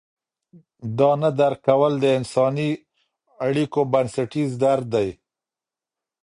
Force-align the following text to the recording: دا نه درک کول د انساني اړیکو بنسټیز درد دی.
دا 0.97 1.09
نه 1.21 1.29
درک 1.39 1.59
کول 1.67 1.93
د 1.99 2.05
انساني 2.17 2.69
اړیکو 3.45 3.79
بنسټیز 3.91 4.49
درد 4.63 4.85
دی. 4.95 5.09